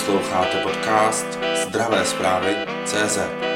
Posloucháte 0.00 0.62
podcast 0.62 1.38
Zdravé 1.64 2.04
zprávy 2.04 2.56
CZ. 2.84 3.49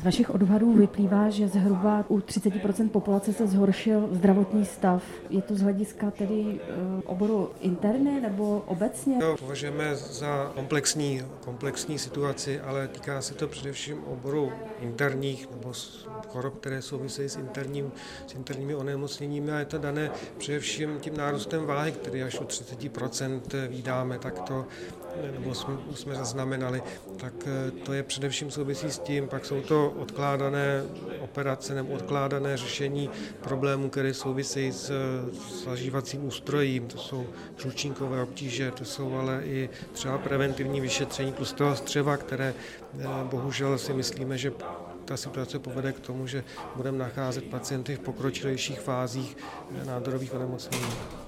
Z 0.00 0.04
vašich 0.04 0.30
odhadů 0.30 0.72
vyplývá, 0.72 1.30
že 1.30 1.48
zhruba 1.48 2.04
u 2.08 2.18
30% 2.18 2.88
populace 2.88 3.32
se 3.32 3.46
zhoršil 3.46 4.08
zdravotní 4.12 4.64
stav. 4.64 5.02
Je 5.30 5.42
to 5.42 5.54
z 5.54 5.60
hlediska 5.62 6.10
tedy 6.10 6.60
eh, 6.60 7.02
oboru 7.04 7.50
interny 7.60 8.20
nebo 8.20 8.62
obecně? 8.66 9.18
To 9.18 9.36
považujeme 9.36 9.96
za 9.96 10.52
komplexní, 10.54 11.22
komplexní 11.44 11.98
situaci, 11.98 12.60
ale 12.60 12.88
týká 12.88 13.22
se 13.22 13.34
to 13.34 13.48
především 13.48 14.04
oboru 14.04 14.52
interních 14.80 15.50
nebo 15.50 15.72
chorob, 16.28 16.58
které 16.60 16.82
souvisejí 16.82 17.28
s, 17.28 17.36
interním, 17.36 17.92
s 18.26 18.34
interními 18.34 18.74
onemocněními 18.74 19.52
a 19.52 19.58
je 19.58 19.64
to 19.64 19.78
dané 19.78 20.10
především 20.38 20.98
tím 21.00 21.16
nárůstem 21.16 21.66
váhy, 21.66 21.92
který 21.92 22.22
až 22.22 22.40
u 22.40 22.44
30% 22.44 23.68
vydáme, 23.68 24.18
tak 24.18 24.38
to 24.38 24.66
nebo 25.32 25.54
jsme, 25.54 25.74
jsme 25.94 26.14
zaznamenali, 26.14 26.82
tak 27.16 27.32
eh, 27.46 27.70
to 27.70 27.92
je 27.92 28.02
především 28.02 28.50
souvisí 28.50 28.90
s 28.90 28.98
tím, 28.98 29.28
pak 29.28 29.44
jsou 29.44 29.60
to 29.60 29.90
odkládané 29.90 30.82
operace 31.20 31.74
nebo 31.74 31.92
odkládané 31.92 32.56
řešení 32.56 33.10
problémů, 33.40 33.90
které 33.90 34.14
souvisejí 34.14 34.72
s 34.72 34.92
zažívacím 35.64 36.24
ústrojím, 36.24 36.86
to 36.86 36.98
jsou 36.98 37.26
žlučníkové 37.56 38.22
obtíže, 38.22 38.70
to 38.70 38.84
jsou 38.84 39.14
ale 39.14 39.42
i 39.44 39.70
třeba 39.92 40.18
preventivní 40.18 40.80
vyšetření 40.80 41.32
tlustého 41.32 41.76
střeva, 41.76 42.16
které 42.16 42.54
eh, 43.00 43.04
bohužel 43.22 43.78
si 43.78 43.92
myslíme, 43.92 44.38
že 44.38 44.52
ta 45.04 45.16
situace 45.16 45.58
povede 45.58 45.92
k 45.92 46.00
tomu, 46.00 46.26
že 46.26 46.44
budeme 46.76 46.98
nacházet 46.98 47.44
pacienty 47.44 47.96
v 47.96 48.00
pokročilejších 48.00 48.80
fázích 48.80 49.36
eh, 49.80 49.84
nádorových 49.84 50.34
onemocnění 50.34 51.19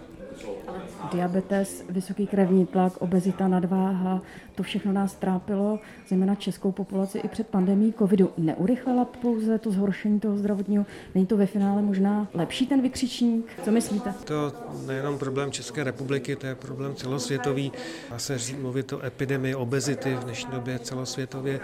diabetes, 1.12 1.84
vysoký 1.88 2.26
krevní 2.26 2.66
tlak, 2.66 2.92
obezita, 2.96 3.48
nadváha, 3.48 4.22
to 4.54 4.62
všechno 4.62 4.92
nás 4.92 5.14
trápilo, 5.14 5.78
zejména 6.08 6.34
českou 6.34 6.72
populaci 6.72 7.18
i 7.18 7.28
před 7.28 7.46
pandemí 7.46 7.94
covidu. 7.98 8.30
Neurychlila 8.38 9.04
pouze 9.04 9.58
to 9.58 9.70
zhoršení 9.70 10.20
toho 10.20 10.36
zdravotního? 10.36 10.86
Není 11.14 11.26
to 11.26 11.36
ve 11.36 11.46
finále 11.46 11.82
možná 11.82 12.28
lepší 12.34 12.66
ten 12.66 12.82
vykřičník? 12.82 13.46
Co 13.64 13.70
myslíte? 13.70 14.14
To 14.24 14.52
nejenom 14.86 15.18
problém 15.18 15.50
České 15.50 15.84
republiky, 15.84 16.36
to 16.36 16.46
je 16.46 16.54
problém 16.54 16.94
celosvětový. 16.94 17.72
Dá 18.10 18.18
se 18.18 18.36
mluvit 18.60 18.92
o 18.92 19.04
epidemii 19.04 19.54
obezity 19.54 20.14
v 20.14 20.24
dnešní 20.24 20.50
době 20.50 20.78
celosvětově, 20.78 21.60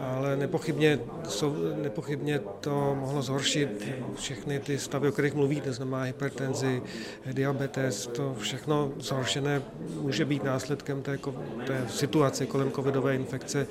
ale 0.00 0.36
nepochybně, 0.36 0.98
jsou, 1.28 1.54
nepochybně 1.82 2.40
to 2.60 2.96
mohlo 3.00 3.22
zhoršit 3.22 3.84
všechny 4.14 4.58
ty 4.58 4.78
stavy, 4.78 5.08
o 5.08 5.12
kterých 5.12 5.34
mluvíte, 5.34 5.72
znamená 5.72 6.02
hypertenzi, 6.02 6.82
diabetes, 7.32 7.97
to 8.06 8.36
všechno 8.38 8.92
zhoršené 8.98 9.62
může 10.00 10.24
být 10.24 10.44
následkem 10.44 11.02
té, 11.02 11.18
té 11.66 11.84
situace 11.88 12.46
kolem 12.46 12.70
covidové 12.70 13.14
infekce. 13.14 13.66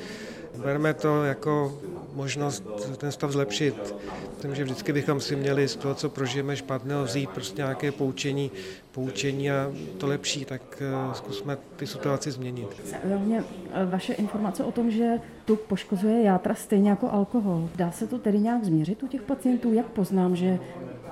Berme 0.64 0.94
to 0.94 1.24
jako 1.24 1.80
možnost 2.14 2.64
ten 2.98 3.12
stav 3.12 3.32
zlepšit. 3.32 3.96
Myslím, 4.34 4.56
že 4.56 4.64
vždycky 4.64 4.94
bychom 4.94 5.22
si 5.22 5.36
měli 5.36 5.68
z 5.68 5.76
toho, 5.76 5.96
co 5.96 6.10
prožijeme 6.10 6.56
špatného, 6.56 7.04
vzít 7.04 7.30
prostě 7.30 7.62
nějaké 7.62 7.92
poučení, 7.92 8.52
poučení 8.92 9.52
a 9.52 9.72
to 9.98 10.08
lepší, 10.08 10.46
tak 10.46 10.62
eh, 10.82 11.14
zkusme 11.16 11.58
ty 11.76 11.88
situaci 11.88 12.32
změnit. 12.32 12.68
Zaujalo 12.86 13.44
eh, 13.74 13.86
vaše 13.86 14.14
informace 14.14 14.64
o 14.64 14.72
tom, 14.72 14.92
že 14.92 15.22
tu 15.46 15.56
poškozuje 15.56 16.22
játra 16.22 16.56
stejně 16.56 16.90
jako 16.90 17.12
alkohol. 17.12 17.70
Dá 17.76 17.92
se 17.92 18.08
to 18.08 18.18
tedy 18.18 18.40
nějak 18.40 18.64
změřit 18.64 19.04
u 19.04 19.08
těch 19.08 19.22
pacientů? 19.22 19.74
Jak 19.74 19.86
poznám, 19.86 20.36
že 20.36 20.60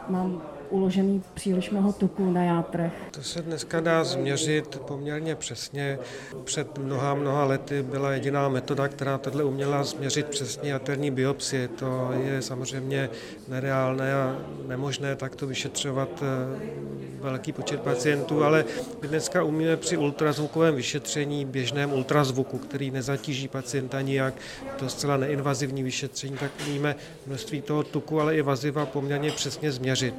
mám 0.10 0.42
uložený 0.76 1.24
příliš 1.34 1.70
mnoho 1.70 1.94
tuku 1.94 2.32
na 2.32 2.44
játrech. 2.44 2.94
To 3.12 3.24
se 3.24 3.42
dneska 3.42 3.80
dá 3.80 4.04
změřit 4.04 4.78
poměrně 4.78 5.36
přesně. 5.36 6.00
Před 6.44 6.78
mnoha, 6.78 7.14
mnoha 7.14 7.46
lety 7.46 7.84
byla 7.84 8.12
jediná 8.12 8.50
metoda, 8.50 8.88
která 8.88 9.18
tohle 9.18 9.44
uměla 9.44 9.84
změřit 9.84 10.26
přesně 10.26 10.70
jaterní 10.72 11.12
biopsie. 11.12 11.68
To 11.68 12.10
je 12.24 12.42
samozřejmě 12.42 13.10
nereálné 13.48 14.14
a 14.14 14.38
nemožné 14.68 15.16
takto 15.16 15.48
vyšetřovat 15.48 16.10
eh, 16.24 17.06
velký 17.22 17.52
počet 17.52 17.82
pacientů, 17.82 18.44
ale 18.44 18.66
my 19.02 19.08
dneska 19.08 19.44
umíme 19.44 19.78
při 19.78 19.98
ultrazvukovém 19.98 20.76
vyšetření, 20.76 21.46
běžném 21.46 21.94
ultrazvuku, 21.94 22.58
který 22.58 22.92
nezatíží 22.92 23.48
pacienta 23.48 24.02
nijak, 24.02 24.34
to 24.78 24.90
zcela 24.90 25.18
neinvazivní 25.18 25.84
vyšetření, 25.84 26.38
tak 26.38 26.52
umíme 26.68 26.96
množství 27.28 27.62
toho 27.62 27.84
tuku, 27.84 28.22
ale 28.22 28.36
i 28.36 28.42
vaziva 28.42 28.86
poměrně 28.86 29.32
přesně 29.32 29.72
změřit 29.72 30.16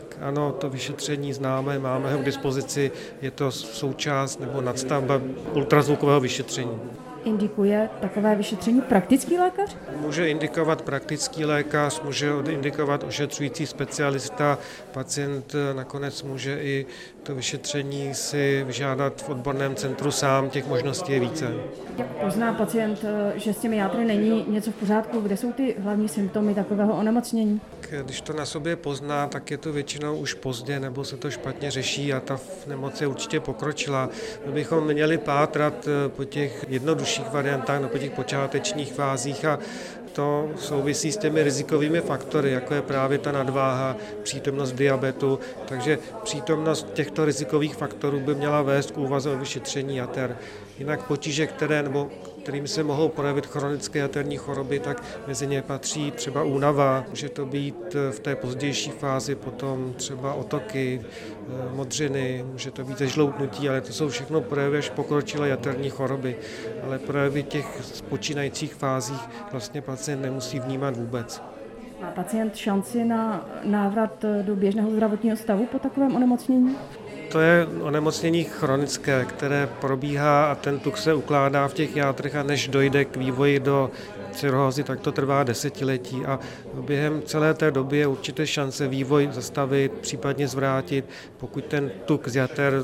tak 0.00 0.18
ano, 0.20 0.52
to 0.52 0.70
vyšetření 0.70 1.32
známe, 1.32 1.78
máme 1.78 2.12
ho 2.12 2.18
k 2.18 2.24
dispozici, 2.24 2.90
je 3.22 3.30
to 3.30 3.52
součást 3.52 4.40
nebo 4.40 4.60
nadstavba 4.60 5.20
ultrazvukového 5.52 6.20
vyšetření. 6.20 6.80
Indikuje 7.24 7.90
takové 8.00 8.36
vyšetření 8.36 8.80
praktický 8.80 9.38
lékař? 9.38 9.76
Může 10.00 10.28
indikovat 10.28 10.82
praktický 10.82 11.44
lékař, 11.44 12.00
může 12.00 12.32
indikovat 12.48 13.04
ošetřující 13.04 13.66
specialista, 13.66 14.58
pacient 14.92 15.54
nakonec 15.76 16.22
může 16.22 16.62
i 16.62 16.86
to 17.26 17.34
vyšetření 17.34 18.14
si 18.14 18.64
vyžádat 18.66 19.22
v 19.22 19.28
odborném 19.28 19.74
centru 19.74 20.10
sám, 20.10 20.50
těch 20.50 20.66
možností 20.66 21.12
je 21.12 21.20
více. 21.20 21.54
Jak 21.98 22.06
pozná 22.06 22.54
pacient, 22.54 23.04
že 23.34 23.52
s 23.52 23.58
těmi 23.58 23.76
játry 23.76 24.04
není 24.04 24.44
něco 24.48 24.70
v 24.70 24.74
pořádku? 24.74 25.20
Kde 25.20 25.36
jsou 25.36 25.52
ty 25.52 25.74
hlavní 25.78 26.08
symptomy 26.08 26.54
takového 26.54 26.96
onemocnění? 26.96 27.60
Když 28.04 28.20
to 28.20 28.32
na 28.32 28.46
sobě 28.46 28.76
pozná, 28.76 29.26
tak 29.26 29.50
je 29.50 29.58
to 29.58 29.72
většinou 29.72 30.16
už 30.16 30.34
pozdě 30.34 30.80
nebo 30.80 31.04
se 31.04 31.16
to 31.16 31.30
špatně 31.30 31.70
řeší 31.70 32.12
a 32.12 32.20
ta 32.20 32.40
nemoc 32.66 33.00
je 33.00 33.06
určitě 33.06 33.40
pokročila. 33.40 34.08
My 34.46 34.52
bychom 34.52 34.86
měli 34.86 35.18
pátrat 35.18 35.88
eh, 35.88 36.08
po 36.08 36.24
těch 36.24 36.64
jednodušších 36.68 37.32
variantách, 37.32 37.80
nebo 37.80 37.92
po 37.92 37.98
těch 37.98 38.10
počátečních 38.10 38.92
fázích 38.92 39.44
a 39.44 39.58
to 40.16 40.50
souvisí 40.56 41.12
s 41.12 41.16
těmi 41.16 41.42
rizikovými 41.42 42.00
faktory, 42.00 42.50
jako 42.52 42.74
je 42.74 42.82
právě 42.82 43.18
ta 43.18 43.32
nadváha, 43.32 43.96
přítomnost 44.22 44.72
diabetu, 44.72 45.38
takže 45.68 45.98
přítomnost 46.24 46.86
těchto 46.92 47.24
rizikových 47.24 47.76
faktorů 47.76 48.20
by 48.20 48.34
měla 48.34 48.62
vést 48.62 48.90
k 48.90 48.98
úvaze 48.98 49.30
o 49.30 49.38
vyšetření 49.38 49.96
jater. 49.96 50.36
Jinak 50.78 51.06
potíže, 51.06 51.46
které 51.46 51.82
nebo 51.82 52.10
kterým 52.46 52.66
se 52.66 52.82
mohou 52.82 53.08
projevit 53.08 53.46
chronické 53.46 53.98
jaterní 53.98 54.36
choroby, 54.36 54.78
tak 54.78 55.02
mezi 55.26 55.46
ně 55.46 55.62
patří 55.62 56.10
třeba 56.10 56.42
únava, 56.42 57.04
může 57.10 57.28
to 57.28 57.46
být 57.46 57.96
v 58.10 58.20
té 58.20 58.36
pozdější 58.36 58.90
fázi 58.90 59.34
potom 59.34 59.92
třeba 59.96 60.34
otoky, 60.34 61.02
eh, 61.02 61.74
modřiny, 61.74 62.44
může 62.52 62.70
to 62.70 62.84
být 62.84 63.00
žloutnutí, 63.00 63.68
ale 63.68 63.80
to 63.80 63.92
jsou 63.92 64.08
všechno 64.08 64.40
projevy 64.40 64.78
až 64.78 64.90
pokročilé 64.90 65.48
jaterní 65.48 65.90
choroby. 65.90 66.36
Ale 66.86 66.98
projevy 66.98 67.42
těch 67.42 67.66
počínajících 68.08 68.74
fázích 68.74 69.28
vlastně 69.52 69.82
pacient 69.82 70.22
nemusí 70.22 70.60
vnímat 70.60 70.96
vůbec. 70.96 71.42
Má 72.02 72.10
pacient 72.10 72.56
šanci 72.56 73.04
na 73.04 73.48
návrat 73.64 74.24
do 74.42 74.56
běžného 74.56 74.90
zdravotního 74.90 75.36
stavu 75.36 75.66
po 75.66 75.78
takovém 75.78 76.16
onemocnění? 76.16 76.76
To 77.28 77.40
je 77.40 77.66
onemocnění 77.82 78.44
chronické, 78.44 79.24
které 79.24 79.68
probíhá 79.80 80.50
a 80.50 80.54
ten 80.54 80.78
tuk 80.78 80.96
se 80.96 81.14
ukládá 81.14 81.68
v 81.68 81.74
těch 81.74 81.96
játrech 81.96 82.36
a 82.36 82.42
než 82.42 82.68
dojde 82.68 83.04
k 83.04 83.16
vývoji 83.16 83.60
do 83.60 83.90
cirhózy, 84.32 84.82
tak 84.82 85.00
to 85.00 85.12
trvá 85.12 85.44
desetiletí 85.44 86.26
a 86.26 86.40
během 86.74 87.22
celé 87.22 87.54
té 87.54 87.70
doby 87.70 87.98
je 87.98 88.06
určitě 88.06 88.46
šance 88.46 88.88
vývoj 88.88 89.28
zastavit, 89.32 89.92
případně 89.92 90.48
zvrátit. 90.48 91.04
Pokud 91.36 91.64
ten 91.64 91.90
tuk 92.04 92.28
z 92.28 92.36
jater 92.36 92.82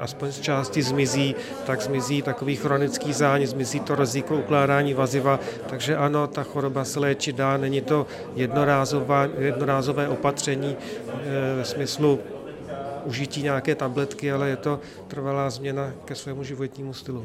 aspoň 0.00 0.32
z 0.32 0.40
části 0.40 0.82
zmizí, 0.82 1.34
tak 1.66 1.82
zmizí 1.82 2.22
takový 2.22 2.56
chronický 2.56 3.12
záň, 3.12 3.46
zmizí 3.46 3.80
to 3.80 3.94
riziko 3.94 4.36
ukládání 4.36 4.94
vaziva, 4.94 5.40
takže 5.66 5.96
ano, 5.96 6.26
ta 6.26 6.42
choroba 6.42 6.84
se 6.84 7.00
léčit 7.00 7.36
dá, 7.36 7.56
není 7.56 7.80
to 7.80 8.06
jednorázové, 8.34 9.30
jednorázové 9.38 10.08
opatření 10.08 10.76
e, 10.76 11.56
ve 11.56 11.64
smyslu 11.64 12.20
užití 13.08 13.42
nějaké 13.42 13.74
tabletky, 13.74 14.32
ale 14.32 14.48
je 14.48 14.56
to 14.56 14.80
trvalá 15.08 15.50
změna 15.50 15.92
ke 16.04 16.14
svému 16.14 16.44
životnímu 16.44 16.94
stylu. 16.94 17.24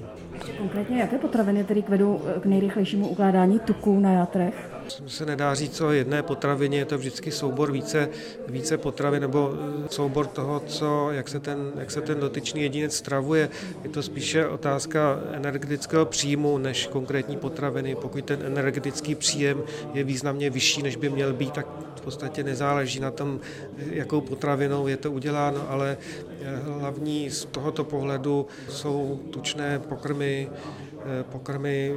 Konkrétně 0.57 0.99
jaké 0.99 1.17
potraviny 1.17 1.63
tedy 1.63 1.83
vedou 1.87 2.21
k 2.41 2.45
nejrychlejšímu 2.45 3.07
ukládání 3.07 3.59
tuků 3.59 3.99
na 3.99 4.11
játrech? 4.11 4.69
Se 5.07 5.25
nedá 5.25 5.55
říct 5.55 5.81
o 5.81 5.91
jedné 5.91 6.23
potravině, 6.23 6.77
je 6.77 6.85
to 6.85 6.97
vždycky 6.97 7.31
soubor 7.31 7.71
více, 7.71 8.09
více 8.47 8.77
potravin 8.77 9.21
nebo 9.21 9.53
eh, 9.53 9.87
soubor 9.89 10.27
toho, 10.27 10.59
co, 10.59 11.11
jak, 11.11 11.27
se 11.27 11.39
ten, 11.39 11.71
jak 11.79 11.91
se 11.91 12.01
ten 12.01 12.19
dotyčný 12.19 12.61
jedinec 12.61 12.95
stravuje. 12.95 13.49
Je 13.83 13.89
to 13.89 14.03
spíše 14.03 14.47
otázka 14.47 15.19
energetického 15.31 16.05
příjmu 16.05 16.57
než 16.57 16.87
konkrétní 16.87 17.37
potraviny. 17.37 17.95
Pokud 17.95 18.25
ten 18.25 18.39
energetický 18.45 19.15
příjem 19.15 19.63
je 19.93 20.03
významně 20.03 20.49
vyšší, 20.49 20.83
než 20.83 20.95
by 20.95 21.09
měl 21.09 21.33
být, 21.33 21.53
tak 21.53 21.67
v 21.95 22.01
podstatě 22.01 22.43
nezáleží 22.43 22.99
na 22.99 23.11
tom, 23.11 23.39
jakou 23.77 24.21
potravinou 24.21 24.87
je 24.87 24.97
to 24.97 25.11
uděláno, 25.11 25.69
ale 25.69 25.97
eh, 26.41 26.59
hlavní 26.79 27.29
z 27.29 27.45
tohoto 27.45 27.83
pohledu 27.83 28.47
jsou 28.69 29.19
tučné 29.29 29.79
pokrmy, 29.79 30.49
eh, 30.49 31.23
pokrmy 31.23 31.93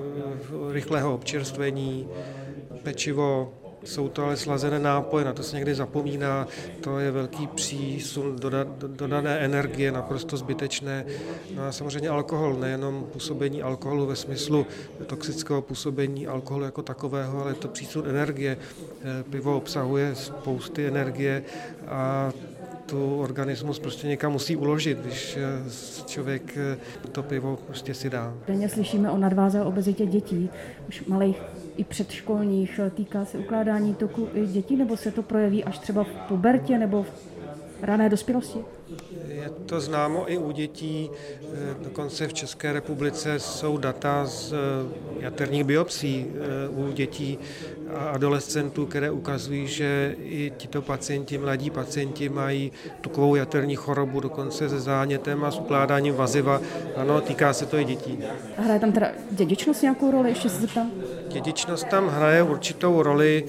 rychlého 0.72 1.14
občerstvení, 1.14 2.08
pečivo, 2.87 3.53
Jsou 3.87 4.09
to 4.09 4.25
ale 4.25 4.37
slazené 4.37 4.79
nápoje, 4.79 5.25
na 5.25 5.33
to 5.33 5.43
se 5.43 5.56
někdy 5.56 5.75
zapomíná, 5.75 6.47
to 6.81 6.99
je 6.99 7.11
velký 7.11 7.47
přísun 7.47 8.37
dodané 8.87 9.38
energie, 9.38 9.93
naprosto 9.93 10.37
zbytečné. 10.37 11.05
No 11.55 11.62
a 11.62 11.73
samozřejmě 11.73 12.09
alkohol, 12.09 12.56
nejenom 12.56 13.06
působení 13.12 13.62
alkoholu 13.62 14.06
ve 14.06 14.17
smyslu 14.17 14.67
toxického 15.06 15.62
působení 15.62 16.27
alkoholu 16.27 16.65
jako 16.65 16.83
takového, 16.83 17.43
ale 17.43 17.55
to 17.55 17.69
přísun 17.69 18.09
energie. 18.09 18.56
Eh, 18.59 19.23
pivo 19.31 19.56
obsahuje 19.56 20.15
spousty 20.15 20.87
energie 20.87 21.43
a 21.87 22.32
tu 22.87 23.21
organismus 23.21 23.79
prostě 23.79 24.06
někam 24.06 24.33
musí 24.33 24.56
uložit, 24.56 24.99
když 24.99 25.37
eh, 25.37 26.06
člověk 26.06 26.56
eh, 26.56 27.09
to 27.12 27.23
pivo 27.23 27.59
prostě 27.67 27.94
si 27.94 28.11
dá. 28.11 28.35
Denně 28.47 28.69
slyšíme 28.69 29.11
o 29.11 29.19
nadváze 29.19 29.61
a 29.61 29.65
obezitě 29.65 30.06
dětí, 30.06 30.50
už 30.88 31.05
malých 31.05 31.43
i 31.77 31.85
předškolních. 31.85 32.81
Týká 32.94 33.25
se 33.25 33.38
ukládání 33.38 33.94
toku 33.94 34.29
i 34.35 34.47
dětí, 34.47 34.77
nebo 34.77 34.97
se 34.97 35.11
to 35.11 35.23
projeví 35.23 35.65
až 35.65 35.79
třeba 35.79 36.05
v 36.05 36.29
pubertě 36.29 36.79
nebo 36.79 37.03
v 37.03 37.09
rané 37.83 38.09
dospělosti? 38.09 38.75
Je 39.29 39.50
to 39.67 39.81
známo 39.81 40.33
i 40.33 40.38
u 40.38 40.50
dětí, 40.50 41.11
dokonce 41.85 42.29
v 42.29 42.33
České 42.33 42.73
republice 42.73 43.38
jsou 43.38 43.77
data 43.77 44.27
z 44.27 44.53
eh, 44.53 44.56
jaterních 45.21 45.65
biopsí 45.65 46.27
eh, 46.27 46.69
u 46.69 46.93
dětí 46.93 47.38
a 47.94 47.99
adolescentů, 47.99 48.87
které 48.87 49.11
ukazují, 49.11 49.67
že 49.67 50.17
i 50.19 50.53
tito 50.56 50.83
pacienti, 50.83 51.38
mladí 51.38 51.71
pacienti 51.71 52.29
mají 52.29 52.73
tukovou 53.00 53.35
jaterní 53.35 53.77
chorobu, 53.77 54.21
dokonce 54.21 54.69
se 54.69 54.81
zánětem 54.81 55.44
a 55.44 55.50
s 55.50 55.59
ukládáním 55.59 56.15
vaziva. 56.15 56.61
Ano, 56.97 57.21
týká 57.21 57.53
se 57.53 57.67
to 57.67 57.79
i 57.79 57.85
dětí. 57.85 58.19
Hraje 58.56 58.81
tam 58.81 58.93
teda 58.93 59.12
dědičnost 59.31 59.82
nějakou 59.82 60.11
roli, 60.11 60.29
ještě 60.29 60.49
se 60.49 60.61
zeptám? 60.61 60.91
Dědičnost 61.37 61.88
tam 61.88 62.09
hraje 62.09 62.43
určitou 62.43 63.03
roli, 63.03 63.44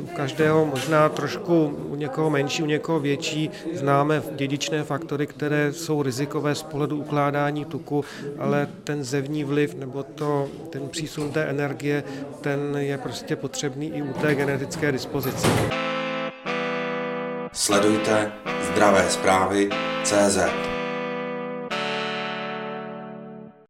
u 0.00 0.06
každého 0.06 0.66
možná 0.66 1.08
trošku, 1.08 1.64
u 1.88 1.94
někoho 1.96 2.30
menší, 2.30 2.62
u 2.62 2.66
někoho 2.66 3.00
větší. 3.00 3.50
Známe 3.74 4.22
dědičné 4.32 4.82
faktory, 4.82 5.26
které 5.26 5.72
jsou 5.72 6.02
rizikové 6.02 6.54
z 6.54 6.62
pohledu 6.62 6.96
ukládání 6.96 7.64
tuku, 7.64 8.04
ale 8.38 8.68
ten 8.84 9.04
zevní 9.04 9.44
vliv 9.44 9.74
nebo 9.74 10.02
to, 10.02 10.48
ten 10.70 10.88
přísun 10.88 11.30
té 11.30 11.44
energie, 11.44 12.04
ten 12.40 12.76
je 12.78 12.98
prostě 12.98 13.36
potřebný 13.36 13.96
i 13.96 14.02
u 14.02 14.12
té 14.12 14.34
genetické 14.34 14.92
dispozice. 14.92 15.48
Sledujte 17.52 18.32
zdravé 18.72 19.10
zprávy 19.10 19.68
CZ. 20.04 20.71